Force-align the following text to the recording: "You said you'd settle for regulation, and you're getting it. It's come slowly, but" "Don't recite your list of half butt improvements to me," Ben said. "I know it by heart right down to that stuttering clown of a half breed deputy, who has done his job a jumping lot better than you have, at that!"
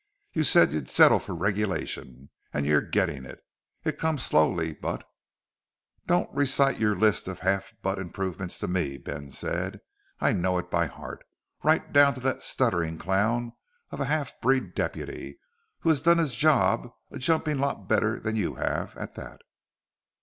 "You 0.33 0.43
said 0.43 0.73
you'd 0.73 0.89
settle 0.89 1.19
for 1.19 1.35
regulation, 1.35 2.31
and 2.51 2.65
you're 2.65 2.81
getting 2.81 3.23
it. 3.23 3.39
It's 3.85 4.01
come 4.01 4.17
slowly, 4.17 4.73
but" 4.73 5.07
"Don't 6.07 6.33
recite 6.33 6.79
your 6.79 6.95
list 6.97 7.27
of 7.27 7.41
half 7.41 7.75
butt 7.83 7.99
improvements 7.99 8.57
to 8.61 8.67
me," 8.67 8.97
Ben 8.97 9.29
said. 9.29 9.79
"I 10.19 10.31
know 10.33 10.57
it 10.57 10.71
by 10.71 10.87
heart 10.87 11.23
right 11.61 11.93
down 11.93 12.15
to 12.15 12.19
that 12.21 12.41
stuttering 12.41 12.97
clown 12.97 13.53
of 13.91 13.99
a 13.99 14.05
half 14.05 14.33
breed 14.41 14.73
deputy, 14.73 15.37
who 15.81 15.89
has 15.89 16.01
done 16.01 16.17
his 16.17 16.35
job 16.35 16.91
a 17.11 17.19
jumping 17.19 17.59
lot 17.59 17.87
better 17.87 18.19
than 18.19 18.35
you 18.35 18.55
have, 18.55 18.97
at 18.97 19.13
that!" 19.13 19.41